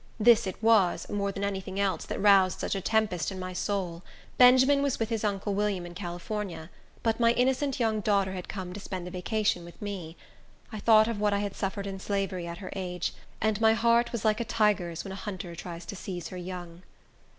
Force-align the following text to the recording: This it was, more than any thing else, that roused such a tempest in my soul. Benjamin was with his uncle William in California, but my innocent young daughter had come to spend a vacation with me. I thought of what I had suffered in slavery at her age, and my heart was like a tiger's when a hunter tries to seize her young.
This 0.19 0.47
it 0.47 0.63
was, 0.63 1.07
more 1.11 1.31
than 1.31 1.43
any 1.43 1.61
thing 1.61 1.79
else, 1.79 2.07
that 2.07 2.19
roused 2.19 2.59
such 2.59 2.73
a 2.73 2.81
tempest 2.81 3.31
in 3.31 3.37
my 3.37 3.53
soul. 3.53 4.01
Benjamin 4.39 4.81
was 4.81 4.97
with 4.97 5.09
his 5.09 5.23
uncle 5.23 5.53
William 5.53 5.85
in 5.85 5.93
California, 5.93 6.71
but 7.03 7.19
my 7.19 7.33
innocent 7.33 7.79
young 7.79 7.99
daughter 7.99 8.31
had 8.33 8.49
come 8.49 8.73
to 8.73 8.79
spend 8.79 9.07
a 9.07 9.11
vacation 9.11 9.63
with 9.63 9.79
me. 9.79 10.17
I 10.71 10.79
thought 10.79 11.07
of 11.07 11.19
what 11.19 11.33
I 11.33 11.37
had 11.41 11.55
suffered 11.55 11.85
in 11.85 11.99
slavery 11.99 12.47
at 12.47 12.57
her 12.57 12.71
age, 12.75 13.13
and 13.39 13.61
my 13.61 13.73
heart 13.73 14.11
was 14.11 14.25
like 14.25 14.39
a 14.39 14.43
tiger's 14.43 15.03
when 15.03 15.11
a 15.13 15.23
hunter 15.23 15.55
tries 15.55 15.85
to 15.85 15.95
seize 15.95 16.29
her 16.29 16.37
young. 16.37 16.81